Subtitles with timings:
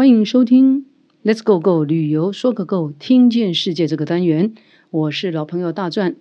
[0.00, 0.86] 欢迎收听
[1.22, 4.54] Let's Go Go 旅游说个够，听见世界这个单元，
[4.88, 6.16] 我是老朋友大钻。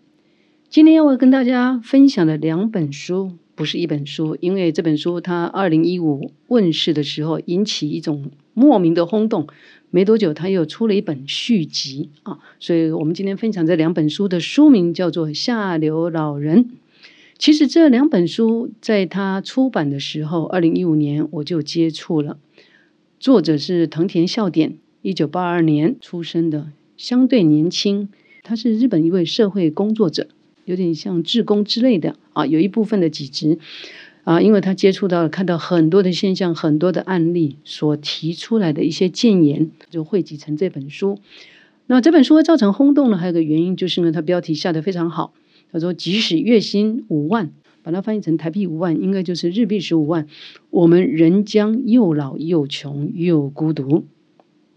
[0.67, 9.47] 今天要跟大家分享的两本书，不是一本书，因为这本书它二零一五问世的时候引起一种莫名的轰动，
[9.91, 16.65] 没多久它又出了一本续集啊，所以我们今天分享这两本书的书名叫做《下流老人》。
[17.37, 22.37] 其实这两本书在它出版的时候，二零一五年我就接触了。
[23.19, 28.07] 作者是藤田孝典，一九八二年出生的，相对年轻。
[28.43, 30.29] 他是日本一位社会工作者，
[30.63, 33.59] 有点像志工之类的啊，有一部分的几职
[34.23, 41.19] 啊，因为他接触到了，看到很多的现象，很多的案例，所提出来的一些建言，就汇集成这本书。
[41.87, 45.33] 那这本书会造成轰动呢，还有个原因就是呢，它标题下的非常好，
[45.73, 47.51] 他说即使月薪五万。
[47.81, 50.27] 把它翻译成台币五万，应该就是日币十五万。
[50.69, 54.05] 我们仍将又老又穷又孤独。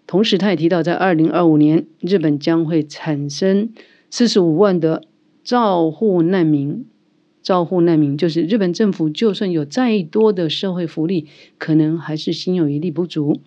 [0.07, 3.71] 同时，他也提到，在二零二五年，日本将会产生
[4.11, 5.05] 四十五万的
[5.43, 6.85] 照护难民。
[7.43, 11.27] 照护难民就是日本政府就算有再多的社会福利，
[11.59, 13.41] 可能还是心有余力不足。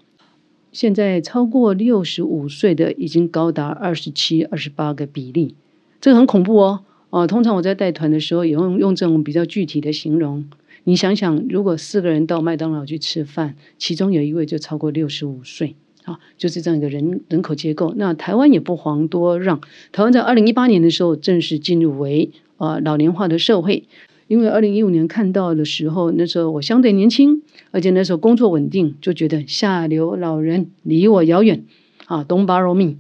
[0.73, 5.56] 现在超过六十五岁的已经高达二十七、二十八个比例，
[6.02, 6.84] 这个很恐怖哦。
[7.16, 10.44] 哦，通常我在带团的时候也用用这种比较具体的形容。
[10.84, 17.94] 你想想，如果四个人到麦当劳去吃饭，其中有一位就超过六十五岁，啊，就是这样一个人人口结构。
[17.96, 19.62] 那台湾也不遑多让，
[19.94, 23.86] 台湾在二零一八年的时候正式进入为呃老年化的社会。
[24.28, 31.64] 因为二零一五年看到的时候，那时候我相对年轻，而且那时候工作稳定，就觉得下流老人离我遥远，
[32.08, 32.98] 啊，Don't borrow me。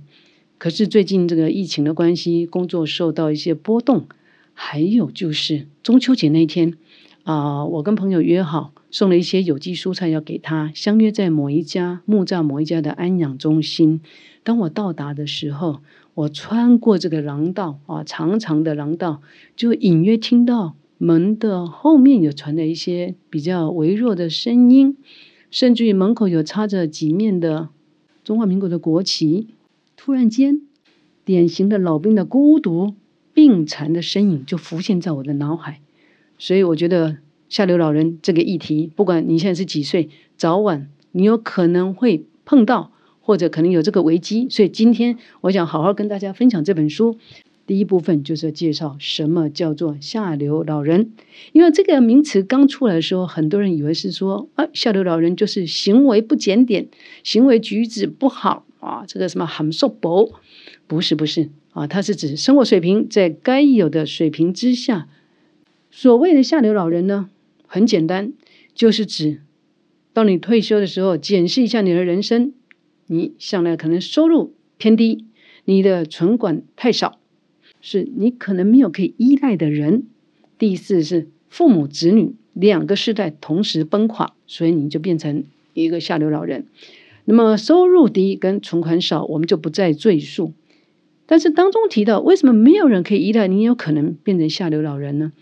[0.65, 4.07] 可是最近这个疫情的关系，工作受到一些波动，
[4.55, 6.73] 还有就是中秋节那天
[7.21, 14.01] 啊，我跟朋友约好送了一些有机蔬菜要给他，相约在某一家木栅某一家的安养中心。
[14.43, 15.81] 当我到达的时候，
[16.15, 19.21] 我穿过这个廊道啊，长长的廊道，
[19.55, 24.97] 就隐约听到门的后面有传来一些比较微弱的声音，
[25.51, 27.69] 甚至于门口有插着几面的
[28.23, 29.49] 中华民国的国旗。
[30.05, 30.61] 突然间，
[31.23, 32.93] 典型的老兵的孤独、
[33.33, 35.81] 病残的身影就浮现在我的脑海。
[36.37, 37.17] 所以，我觉得
[37.49, 44.47] 下流老人这个议题，不管你现在是几岁，早晚你有可能会碰到，或者可能有这个危机。
[44.47, 47.17] 所以，今天我想好好跟大家分享这本书。
[47.65, 51.13] 第一部分就是介绍什么叫做下流老人，
[51.51, 56.87] 因为这个名词刚出来的时候，很多人以为是说啊，下流老人就是行为不检点，
[57.23, 58.67] 行为举止不好。
[58.85, 60.39] 啊，这个什么很瘦薄，
[60.85, 65.09] 不是不是啊，它是指生活水平在该有的水平之下。
[65.89, 67.29] 所谓的下流老人呢，
[67.65, 68.33] 很简单，
[68.73, 69.41] 就是指
[70.13, 72.53] 当你退休的时候，检视一下你的人生，
[73.07, 75.25] 你向来可能收入偏低，
[75.63, 77.19] 你的存款太少，
[77.81, 80.03] 是你可能没有可以依赖的人。
[80.57, 85.43] 第四是父母子女两个世代同时崩垮，所以你就变成
[85.73, 86.67] 一个下流老人。
[87.25, 90.53] 那么收入低跟存款少，我们就不再赘述。
[91.25, 95.33] 但是当中提到，为什么没有人可以依赖，你有可能变成下流老人呢？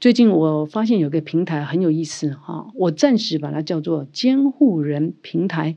[0.00, 5.76] 最近我发现有个平台很有意思哈，我暂时把它叫做监护人平台。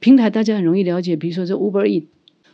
[0.00, 2.08] 平台大家很容易了解，比如说这 Uber E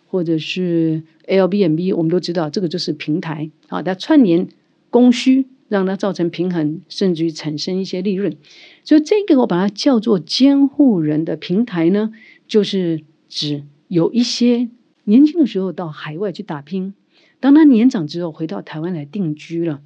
[0.09, 4.47] 或者是 a l b n b 我们都知道这个就是平台啊，它串联
[4.91, 5.47] 供需。
[5.69, 8.37] 让它造成平衡，甚至于产生一些利润，
[8.85, 12.13] 所以这个我把它叫做监护人的平台呢，
[12.47, 14.69] 就是指有一些
[15.05, 16.95] 年轻的时候到海外去打拼，
[17.41, 19.81] 当他年长之后回到台湾来定居了，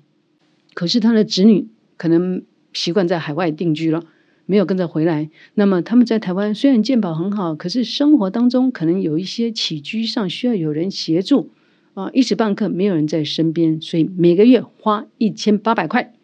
[0.75, 2.43] 可是他的子女可能
[2.73, 4.05] 习惯在海外定居了，
[4.47, 11.51] 没有跟着回来，那么他们在台湾虽然健保很好，可是生活当中可能有一些起居上需要有人协助。
[11.95, 16.15] 啊，一时半刻没有人在身边，所以每个月花一千八百块，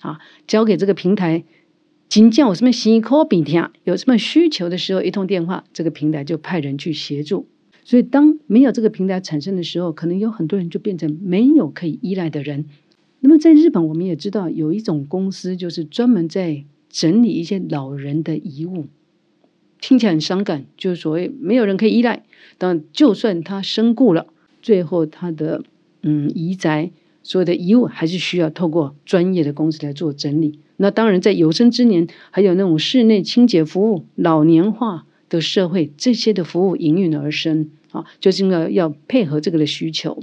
[0.00, 1.44] 啊，交给这个平台，
[2.08, 7.48] 请叫我什么新科比听，有什么需求的时候，一通电话，这个平台就派人去协助。
[7.84, 12.66] 所以当没有这个平台产生的时候，可能有很多人就变成没有可以依赖的人。
[13.20, 18.86] 那么在日本，我们也知道有一种公司，就是专门在整理一些老人的遗物，
[19.80, 22.24] 听起来很伤感，就是所谓没有人可以依赖，
[22.58, 24.26] 但就算他身故了。
[24.64, 25.62] 最后，他的
[26.02, 26.90] 嗯遗宅
[27.22, 30.58] 所有的遗物还是需要透过专业的公司来做整理。
[30.78, 40.22] 那当然，在有生之年，还有那种室内清洁服务、老年化的社会这些的服务应运而生啊，就是要要配合这个的需求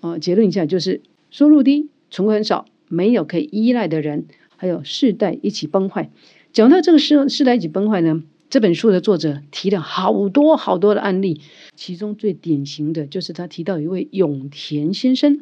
[0.00, 0.18] 啊。
[0.18, 1.00] 结论一下，就是
[1.30, 4.26] 收入低、存款少、没有可以依赖的人，
[4.56, 6.10] 还有世代一起崩坏。
[6.52, 11.40] 讲到这个世世代一起崩坏呢，这本书的作者提了好多好多的案例，
[11.76, 15.40] 其中最典型的就是他提到一位永田先生。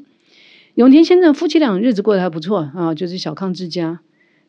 [0.74, 4.00] 永田先生夫妻俩日子过得还不错啊，就是小康之家。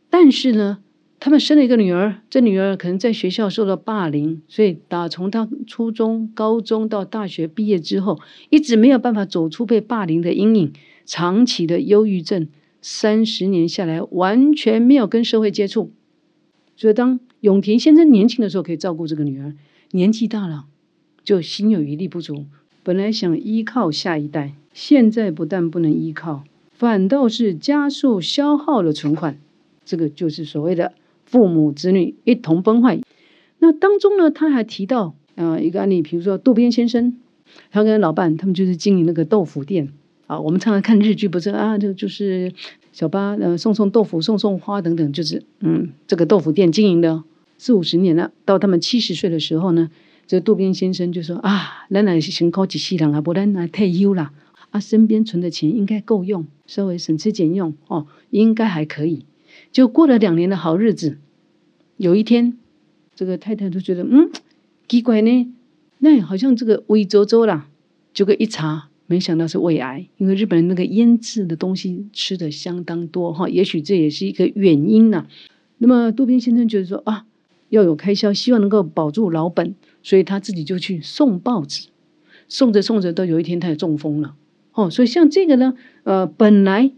[0.09, 0.79] 但是呢，
[1.19, 8.19] 他们生了一个女儿，这女儿可能在学校受到霸凌，所以打从他初中、高中到大学毕业之后，
[8.49, 10.73] 一直没有办法走出被霸凌的阴影，
[11.05, 12.47] 长期的忧郁症，
[12.81, 15.91] 三十年下来完全没有跟社会接触。
[16.75, 19.53] 所以当永田先生年轻的时候可以照顾这个女儿，
[19.91, 20.65] 年纪大了
[21.23, 22.45] 就心有余力不足，
[22.83, 24.53] 本来想依靠下一代。
[24.73, 29.39] 现在不但不能依靠，反倒是加速消耗了存款，
[29.83, 30.93] 这个就是所谓的
[31.25, 32.99] 父母子女一同崩坏。
[33.57, 37.17] 那当中呢，他还提到啊一个案例，比如说渡边先生，
[37.71, 39.91] 他跟老伴他们就是经营那个豆腐店
[40.27, 40.39] 啊。
[40.39, 42.53] 我们常常看日剧，不是啊，就就是
[42.97, 47.23] 小巴呃送送豆腐、送送花等等，就是嗯这个豆腐店经营的
[47.59, 48.31] 四五十年了。
[48.43, 49.91] 到他们七十岁的时候呢，
[50.25, 54.33] 这渡边先生就说啊，咱来先考一世人啊，不然来退休啦。
[54.71, 59.27] 啊，身边存的钱应该够用，稍微省吃俭用哦，应该还可以。
[59.71, 61.19] 就过了两年的好日子，
[61.97, 62.57] 有一天，
[63.13, 64.31] 这个太太就觉得嗯
[64.87, 65.53] 奇怪呢，
[65.99, 67.69] 那好像这个胃周周啦，
[68.11, 75.25] 结果一查，没想到是胃癌，因为日本人那个腌制的东西吃的相当多哈，也许这也是一个原因呐。
[75.77, 77.25] 那么渡边先生觉得说啊，
[77.69, 81.87] 要有开销，希望能够保住老本，所以他自己就去送报纸，
[82.49, 84.35] 送着送着，到有一天他也中风了。
[84.73, 85.73] 哦，所以像这个呢，
[86.03, 86.91] 呃，本来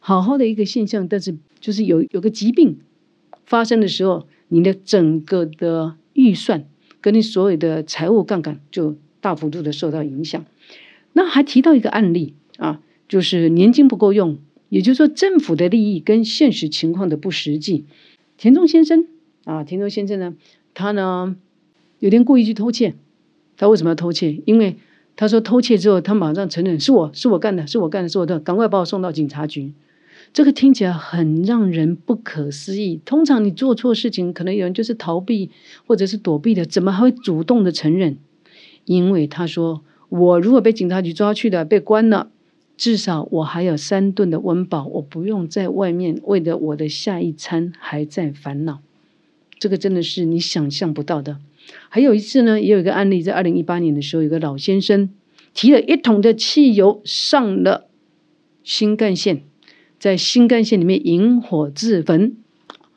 [0.00, 2.78] 好好的一个现象，但是就是有有个疾病
[3.44, 6.64] 发生的时候，你的整个的预算
[7.00, 10.44] 跟你所有的财务杠杆就大幅度的受到影响。
[11.16, 14.36] 那还提到一个案例啊，就是年金不够用，
[14.68, 17.86] 也就是说政府的利益跟现实情况的不实际。
[18.36, 19.06] 田中先生
[19.44, 20.34] 啊，田中先生呢，
[20.74, 21.34] 他呢
[22.00, 22.94] 有点故意去偷窃，
[23.56, 24.42] 他为什么要偷窃？
[24.44, 24.76] 因为
[25.16, 29.72] 他说偷窃之后，他马上承认是我是我干的，是我干的，是我的，赶快把我送到警察局。
[30.34, 33.00] 这个听起来很让人不可思议。
[33.06, 35.50] 通常你做错事情，可能有人就是逃避
[35.86, 38.18] 或者是躲避的，怎么还会主动的承认？
[38.84, 42.30] 因为他说，我如果被警察局抓去的，被关了，
[42.76, 48.80] 至少我还有三顿的温饱，我不用在外面为了我的下一餐还在烦恼。
[49.58, 51.38] 这个真的是你想象不到的。
[51.88, 55.10] 还有一次呢，也有一个案例，在二零一八年的时候，有个老先生
[55.54, 57.86] 提了一桶的汽油上了
[58.62, 59.42] 新干线，
[59.98, 62.36] 在新干线里面引火自焚，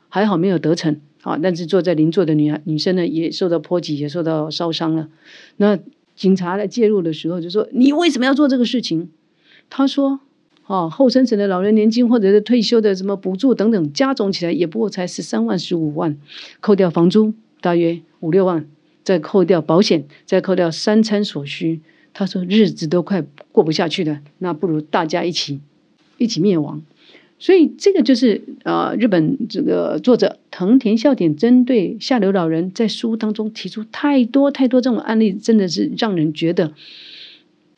[0.08, 1.38] 还好没有得逞啊。
[1.42, 5.08] 但是坐在邻座的女女生呢，也受到波及，也受到烧伤了。
[5.56, 5.78] 那
[6.20, 9.08] 警察来介入的时候，就说：“你为什么要做这个事情？”
[9.70, 10.20] 他说
[10.68, 16.18] ：“哦，后生省的老人年金或者是退休的什么补助等等，加总起来也不过才十三万、十五万，
[16.60, 17.32] 扣掉房租。”
[17.62, 18.68] 大约五六万，
[19.02, 21.80] 再扣掉保险，再扣掉三餐所需，
[22.12, 25.60] 他说日子都快过不下去了，那不如大家一起
[26.18, 26.82] 一起灭亡。
[27.40, 36.72] 所以这个就是呃，日本这个作者藤田孝典针对下流老人在书当中提出太多太多这种案例，真的是让人觉得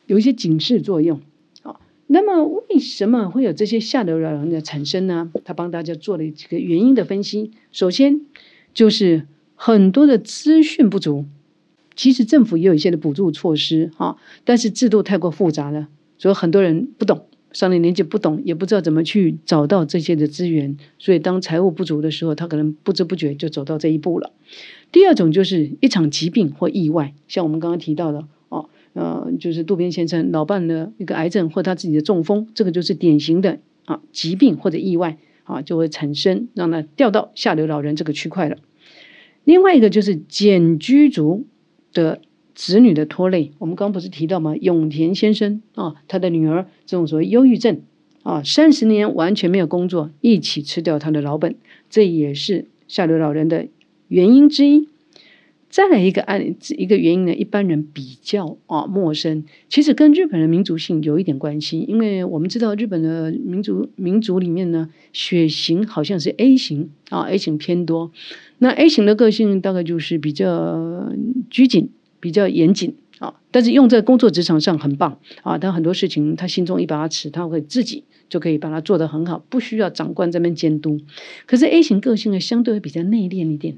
[0.05, 1.19] 有一些警示作用
[1.63, 1.79] 啊。
[2.05, 5.31] 那么为什么会有这些下流老人的产生呢？
[5.43, 7.49] 他帮大家做了几个原因的分析。
[7.71, 8.21] 首先
[8.75, 9.25] 就是。
[9.55, 11.25] 很多的资讯不足，
[11.95, 24.33] 其实政府也有一些的补助措施哈，但是制度太过复杂了，所以很多人不懂，上了年纪不懂，也不知道怎么去找到这些的资源，所以当财务不足的时候，他可能不知不觉就走到这一步了。
[24.91, 38.57] 第二种就是一场疾病或意外，像我们刚刚提到的哦，呃，就是渡边先生老伴的一个癌症或他自己的中风，这个就是典型的啊疾病或者意外啊，就会产生让他掉到下流老人这个区块了。
[39.43, 41.45] 另外一个就是简居族
[41.91, 42.21] 的
[42.55, 44.55] 子女的拖累，我们刚不是提到吗？
[44.55, 47.81] 永田先生啊，他的女儿这种所谓忧郁症
[48.23, 51.55] 啊，三十年完全没有工作，一起吃掉他的老本，
[51.89, 53.67] 这也是下流老人的
[54.07, 54.87] 原因之一。
[55.69, 68.11] 再来一个案一个原因呢，一般人比较啊陌生，其实跟日本人民族性有一点关系，因为我们知道日本的民族民族里面呢，血型好像是 A 型啊，A 型偏多。
[68.59, 71.11] 那 A 型的个性大概就是比较
[71.49, 71.89] 拘谨、
[72.23, 81.01] 比较严谨啊，但是用在工作职场上很棒啊，但很多事情他心中一把尺，他会自己就可以把它做得很好，不需要长官这边监督。
[81.45, 83.75] 可是 A 型个性呢，相对会比较内敛一点。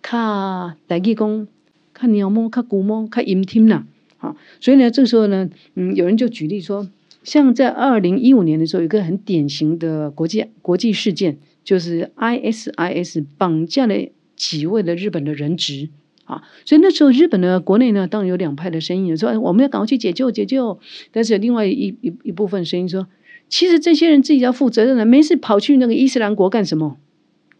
[0.00, 1.48] 较大气讲，
[1.92, 3.84] 较鸟毛，较古毛，较阴听啦，
[4.18, 6.88] 好，所以呢，这个时候呢，嗯，有人就举例说，
[7.24, 13.96] 像在二零一五年的时候，有一个很典型的国际国际事件，就是 ISIS 绑架了
[14.36, 15.88] 几位的日本的人质
[16.28, 16.42] 啊。
[16.64, 20.78] 所以那时候日本呢，国内呢，当然有两派的声音，说我们要赶快去解救解救。
[21.10, 23.08] 但是有另外一一一部分声音说，
[23.48, 26.96] 其实这些人自己要负责任的，没事跑去那个伊斯兰国干什么？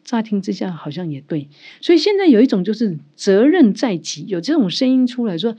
[0.04, 1.48] 乍听之下好像也对。
[1.80, 5.56] 所以现在有一种就是责任在即，有这种声音出来说。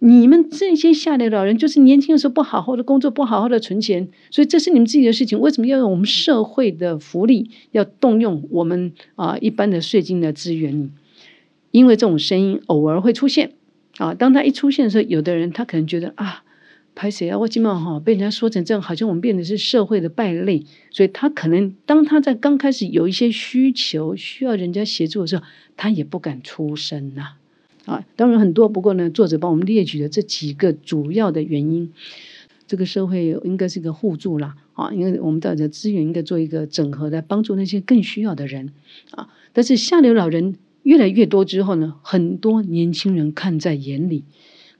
[0.00, 5.40] 你们这些下流老人，就是年轻的时候不好好的工作，不好好的存钱，所以这是你们自己的事情。
[5.40, 10.92] 为什么要用我们社会的福利，要动用我们啊一般的税金的资源？
[11.70, 13.52] 因为这种声音偶尔会出现
[13.98, 14.14] 啊。
[14.14, 16.42] 当他一出现的时候，有的人他可能觉得啊，
[16.94, 17.38] 拍谁啊？
[17.38, 25.44] 我今晚哈被人家说成这样，好像我们变得是社会的败类，所以他可能当他在刚开始有一些需求需要人家协助的时候，
[25.76, 27.34] 他也不敢出声呐。
[27.86, 31.92] 啊，当然很多，不过呢，作者帮我们列举了这几个主要的原因。
[32.66, 38.74] 这个社会应该是一个互助啦，啊，因为我们的资源应该做一个整合，来帮助那些更需要的人
[39.12, 39.30] 啊。
[39.54, 40.56] 但是下流老人
[40.88, 44.24] 越来越多之后呢，很多年轻人看在眼里，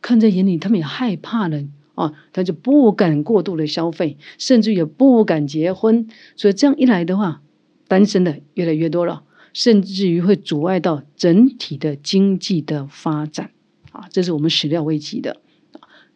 [0.00, 1.62] 看在眼里，他们也害怕了
[1.96, 6.08] 啊，他就不敢过度的消费，甚至也不敢结婚。
[6.34, 7.42] 所以这样一来的话，
[7.88, 9.24] 单身的越来越多了。
[9.52, 13.50] 甚至于会阻碍到整体的经济的发展
[13.92, 15.36] 啊，这是我们始料未及的。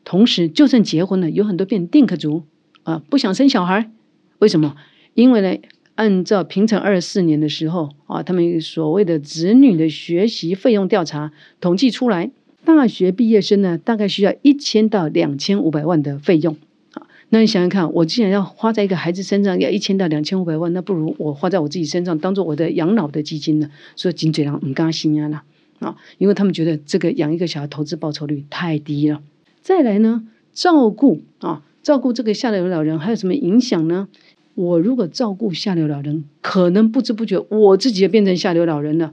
[0.05, 2.45] 同时，就算结婚了，有很多变定客族
[2.85, 3.91] 啊，不想生小孩。
[4.39, 4.77] 为什么？
[5.15, 5.61] 因为呢，
[6.03, 11.31] 按照平成二十四年的时候啊，他们所谓的子女的学习费用调查
[11.61, 12.33] 统计出来，
[12.65, 16.57] 大学毕业生呢，大概需要一千到两千五百万的费用
[16.95, 17.07] 啊。
[17.29, 23.71] 那你想想看，我既然要花在一个孩子身上要一千到两千五百万，那不如我花在我自己身上，当做我的养老的基金呢？
[23.95, 25.45] 所以金嘴郎很高兴啊
[25.79, 29.23] 啊，因为他们觉得这个养一个小孩投资报酬率太低了。
[29.61, 34.09] 再来呢，照顾啊，照顾这个下流老人还有什么影响呢？
[34.55, 39.13] 我如果照顾下流老人，可能不知不觉我自己也变成下流老人了。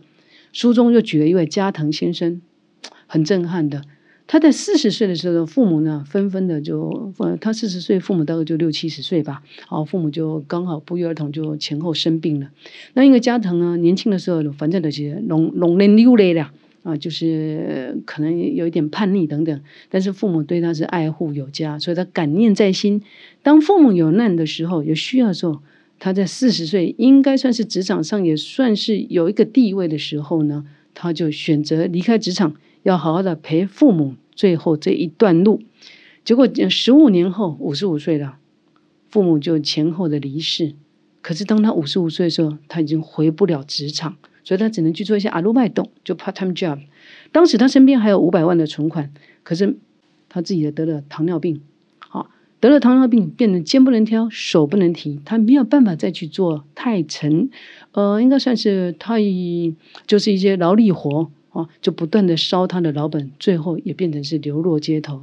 [0.52, 2.42] 书中又举了一位加藤先生，
[3.08, 3.84] 很震撼的。
[4.32, 12.50] 他在四十岁的时候，父母呢纷纷的就，他四十岁，父母大概就六七十岁吧，好，父母就刚好不约而同就前后生病了。
[12.94, 16.52] 那因为加藤呢，年轻的时候反正那些龙龙年溜嘞了
[16.84, 23.02] 啊，就是可能有一点叛逆等等，但是父母对他是爱护有加，所以他感念在心。
[23.44, 25.60] 当父母有难的时候，有需要的时候，
[26.00, 32.56] 他在四十岁应该算是职场上也算是有一个地位的时候呢，他就选择离开职场。
[32.84, 35.62] 要好好的陪父母最后这一段路，
[36.24, 38.38] 结果十五年后五十五岁了，
[39.10, 40.76] 父母就前后的离世。
[41.22, 44.16] 可是当他五十五岁的时候，他已经回不了职场，
[44.50, 46.80] 所以他只能去做一些阿鲁麦动，就 part time job。
[47.32, 49.14] 当时他身边还有五百万的存款，
[49.44, 49.78] 可是
[50.28, 51.62] 他自己也得了糖尿病，
[52.00, 57.52] 好得了糖尿病，变得肩不能挑，手不能提，他没有办法再去做太沉，
[57.92, 59.20] 呃，应该算是太
[60.08, 61.30] 就是一些劳力活。
[61.52, 65.22] 哦，就不断的烧他的老本，最后也变成是流落街头。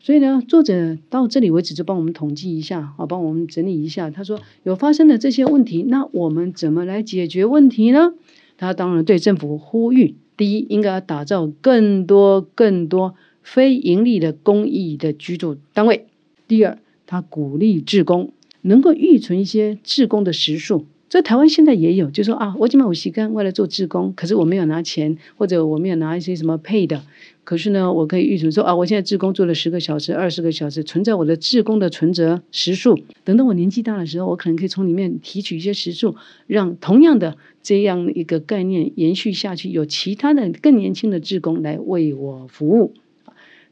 [0.00, 4.10] 所以呢，作者到这里为止就帮我们统计一下，啊，帮我们整理一下。
[4.10, 8.14] 他说有发生的这些问题，那我们怎么来解决问题呢？
[8.60, 16.02] 他当然对政府呼吁：第一，应该打造更多更多非盈利的公益的居住单位；
[16.46, 16.76] 第二，
[17.06, 20.84] 他鼓励志工能够预存一些志工的时数。
[21.10, 27.02] 在台湾现在也有，就说啊，我今晚有时间，为了做志工，可是我没有拿钱，或者我没有拿一些什么配的，
[27.42, 36.14] 可是呢，我可以预存说啊，我现在志工做了十个小时、二十个小时，存在我的志工的存折时数，等到我年纪大的时候，我可能可以从里面提取一些时数，
[36.46, 42.94] 让同样的这样一个概念延续下去，有其他的更年轻的志工来为我服务。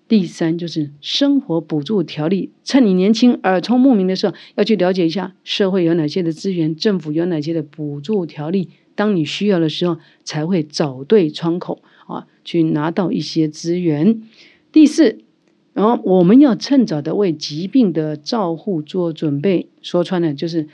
[0.09, 14.23] 第三就是生活补助条例，趁你年轻耳聪目明的时候，要去了解一下社会有哪些的资源，政府有哪些的补助条例，当你需要的时候，才会找对窗口啊，去拿到一些资源。
[14.73, 15.19] 第四，
[15.75, 19.69] 然后我们要趁早的为疾病的照护做准备。
[19.83, 20.69] 说穿了就是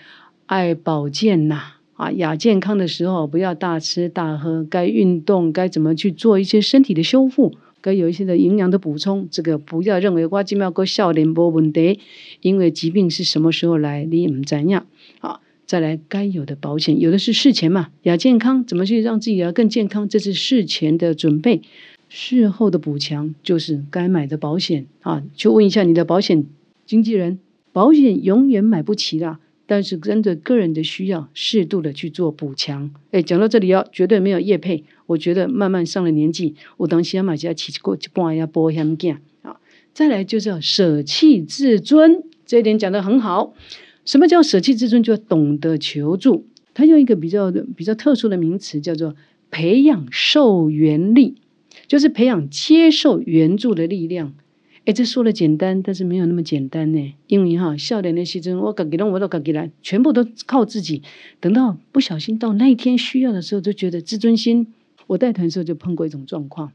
[0.47, 7.53] 爱保健呐，啊，亚健康的时候不要大吃大喝，该运动该怎么去做一些身体的修复。
[7.85, 12.01] 该有一些的营养的补充，这个不要认为哇，今要个笑脸波问题，
[12.41, 14.87] 因为疾病是什么时候来，你唔怎样？
[15.21, 20.09] 好，再来该有的保险，有的是事前嘛，亚健康怎么去让自己要更健康？
[20.09, 21.61] 这是事前的准备，
[22.09, 26.47] 事后的补强就是该买的保险啊，去问一下你的保险
[26.87, 27.39] 经纪人，
[27.71, 29.41] 保险永远买不齐啦。
[29.67, 32.91] 但是针对个人的需要，适度的去做补强。
[33.13, 34.85] 哎，讲到这里哦，绝对没有业配。
[35.07, 39.57] 我觉得慢慢上了年纪，我当先买些起过一半要播下面啊。
[39.93, 43.55] 再来就是要舍弃自尊，这一点讲的很好。
[44.05, 45.03] 什么叫舍弃自尊？
[45.03, 46.47] 就要懂得求助。
[46.75, 49.15] 他用一个比较比较特殊的名词，叫做
[49.51, 51.37] 培养受援力。
[51.87, 54.33] 就是培养接受援助的力量。
[54.85, 57.15] 哎，这说的简单，但是没有那么简单呢。
[57.27, 61.03] 因为哈，笑脸的牺牲，我自己弄，我都自己来，全部都靠自己。
[61.41, 64.69] 等到不小心到那一天需要的时候，就觉得自尊心。
[65.07, 66.73] 我带团时候就碰过一种状况，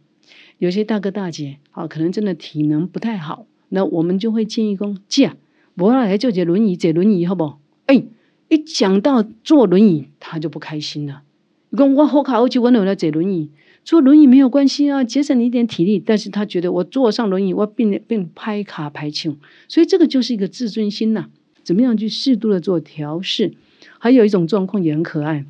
[0.57, 5.33] 有些大哥大姐啊，可能真的体能不太好，那我们就会建议说，姐，
[5.75, 7.53] 我来就坐轮椅，坐轮椅好不？
[7.85, 8.03] 哎，
[8.49, 11.23] 一讲到坐轮椅，他就不开心了。
[11.71, 13.49] 你讲我好卡好久，我能来坐轮椅。
[13.85, 15.99] 坐轮椅没有关系啊，节省你一点体力。
[16.03, 21.29] 但是他觉得我坐上轮椅，我并并拍卡拍球，所以这个就是一个自尊心呐。
[21.63, 23.53] 怎么样去适度的做调试？
[23.97, 25.45] 还有一种状况也很可爱。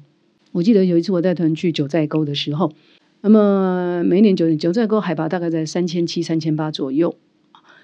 [0.51, 2.71] 我记得有一次我带团去九寨沟的时候，
[3.21, 7.15] 那么每年九九寨沟海拔大概在三千七、三千八左右。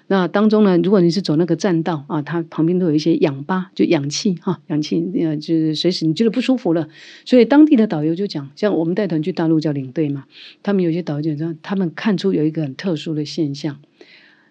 [0.08, 6.88] 那当中呢，如果你是走那个栈道啊，它旁边都有一些氧吧，就氧气哈，氧气呃，就是随时你觉得不舒服了，
[7.24, 10.26] 所以当地的导游就讲，像我们带团去大陆叫领队嘛，
[10.62, 13.80] 他们有些导游就说，他们看出有一个很特殊的现象，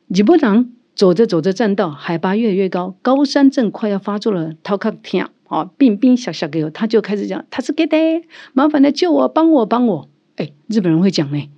[0.07, 7.97] 你不能走着走着栈道，海拔越来越高，高山症快要发作了，头壳疼啊，冰冰小小给我，他就开始讲，他是给的，
[8.53, 11.49] 麻烦来救我，帮我，帮我，哎，日本人会讲呢。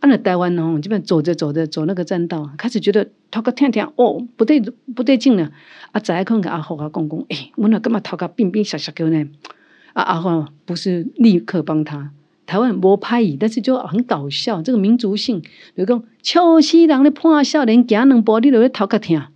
[0.00, 5.50] 按了台湾哦，基本走着走着走那个栈道，开始觉得头壳疼疼哦，不对不对劲了。
[5.90, 9.28] 啊，再看看阿豪阿公公，哎，我那干嘛头壳冰冰小小个呢？
[9.94, 12.12] 啊阿豪不是立刻帮他，
[12.46, 15.42] 台湾无拍伊，但是就很搞笑，这个民族性，
[15.76, 19.30] 就讲笑死人咧，破笑脸，行两步你就会头壳疼啊。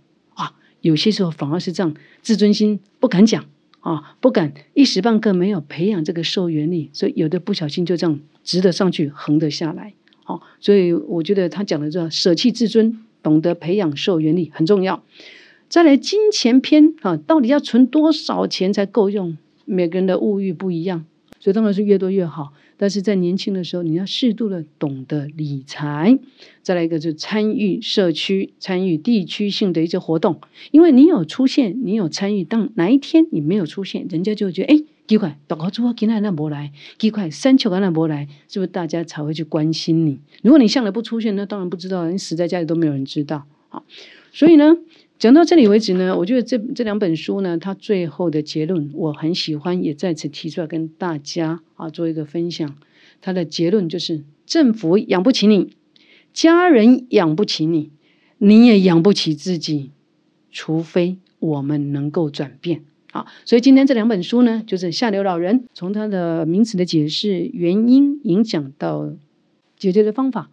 [0.79, 3.43] 有些时候反而是这样，自尊心不敢讲
[3.83, 9.93] 啊，不敢一时半刻没有培养这个受原力，所以有的不小心就这样直的上去，横的下来。
[10.23, 15.03] 好，所以我觉得他讲的这舍弃自尊，懂得培养受原力很重要。
[15.67, 19.37] 再来金钱篇啊，到底要存多少钱才够用？
[19.65, 21.05] 每个人的物欲不一样，
[21.43, 22.53] 所以当然是越多越好。
[22.77, 26.17] 但是在年轻的时候，你要适度的懂得理财。
[26.61, 30.39] 再来一个就是参与社区、参与地区性的一些活动，
[30.71, 34.83] 因为你有出现，你有参与，当哪一天你没有出现，人家就觉得哎。
[35.05, 40.17] 奇怪，大哥做今天那无来，奇怪，三秋那无来，是不是大家才会去关心你？
[40.41, 43.43] 如果你向来不出现，那当然不知道，你死在家里都没有人知道。
[43.67, 43.83] 好，
[44.31, 44.77] 所以呢，
[45.23, 52.75] 讲到这里为止呢，我觉得这这两本书呢，它最后的结论我很喜欢，也在此提出来跟大家啊做一个分享。
[53.21, 55.69] 它的结论就是：政府养不起你，
[56.33, 57.91] 家人养不起你，
[58.37, 59.91] 你也养不起自己，
[60.51, 62.83] 除非我们能够转变。
[63.13, 69.13] 啊，所以今天这两本书呢，就是下流老人从他的名词的解释、原因、影响到
[69.77, 70.49] 解决的方法，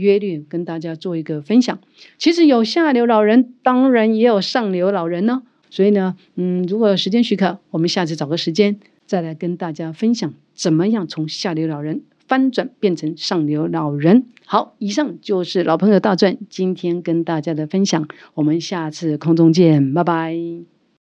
[0.00, 1.78] 约略跟大家做一个分享。
[2.18, 5.42] 其实有下流老人，当然也有上流老人呢。
[5.68, 14.24] 所以呢，嗯，如果时间许可，我们下次找个时间再来跟大家分享，怎么样从下流老人翻转变成上流老人。
[14.44, 20.79] 好，以上就是老朋友大传今天跟大家的分享，我们下次空中见，拜拜。